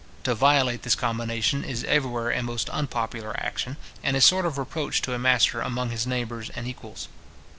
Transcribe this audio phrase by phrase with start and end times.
[0.23, 4.99] To violate this combination is everywhere a most unpopular action, and a sort of reproach
[5.03, 7.07] to a master among his neighbours and equals.